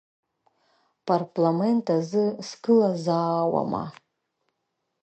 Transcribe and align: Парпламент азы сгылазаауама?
Парпламент 1.07 1.85
азы 1.97 2.25
сгылазаауама? 2.47 3.83